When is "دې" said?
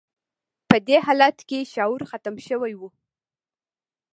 0.87-0.97